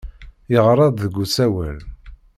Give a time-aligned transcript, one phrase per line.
[0.51, 1.79] Yeɣra-d deg usawal.